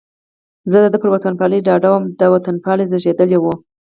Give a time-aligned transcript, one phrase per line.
[0.71, 3.45] زه د ده پر وطنپالنه ډاډه وم، دی وطنپال زېږېدلی و.